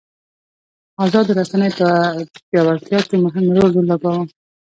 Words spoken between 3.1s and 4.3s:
مهم رول ولوباوه.